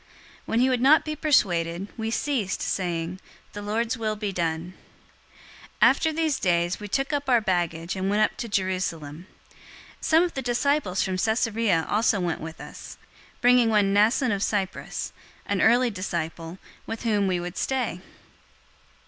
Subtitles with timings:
[0.47, 3.19] 021:014 When he would not be persuaded, we ceased, saying,
[3.53, 4.73] "The Lord's will be done."
[5.73, 9.27] 021:015 After these days we took up our baggage and went up to Jerusalem.
[9.99, 12.97] 021:016 Some of the disciples from Caesarea also went with us,
[13.41, 15.13] bringing one Mnason of Cyprus,
[15.45, 16.57] an early disciple,
[16.87, 18.01] with whom we would stay.